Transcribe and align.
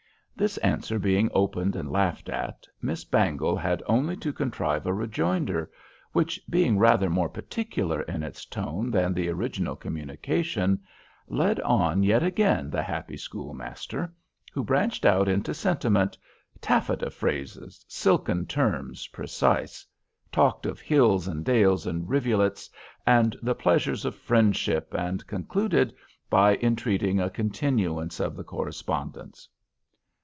This 0.33 0.57
answer 0.59 0.97
being 0.97 1.29
opened 1.35 1.75
and 1.75 1.91
laughed 1.91 2.27
at, 2.27 2.65
Miss 2.81 3.05
Bangle 3.05 3.55
had 3.55 3.83
only 3.85 4.15
to 4.17 4.33
contrive 4.33 4.87
a 4.87 4.93
rejoinder, 4.93 5.69
which 6.13 6.41
being 6.49 6.79
rather 6.79 7.11
more 7.11 7.29
particular 7.29 8.01
in 8.03 8.23
its 8.23 8.43
tone 8.45 8.89
than 8.89 9.13
the 9.13 9.29
original 9.29 9.75
communication, 9.75 10.81
led 11.27 11.59
on 11.59 12.01
yet 12.01 12.23
again 12.23 12.71
the 12.71 12.81
happy 12.81 13.17
schoolmaster, 13.17 14.11
who 14.51 14.63
branched 14.63 15.05
out 15.05 15.27
into 15.29 15.53
sentiment, 15.53 16.17
"taffeta 16.59 17.11
phrases, 17.11 17.85
silken 17.87 18.47
terms 18.47 19.05
precise," 19.09 19.85
talked 20.31 20.65
of 20.65 20.81
hills 20.81 21.27
and 21.27 21.45
dales 21.45 21.85
and 21.85 22.09
rivulets, 22.09 22.67
and 23.05 23.37
the 23.43 23.53
pleasures 23.53 24.05
of 24.05 24.15
friendship, 24.15 24.91
and 24.97 25.27
concluded 25.27 25.93
by 26.31 26.55
entreating 26.63 27.19
a 27.19 27.29
continuance 27.29 28.19
of 28.19 28.35
the 28.35 28.43
correspondence. 28.45 29.47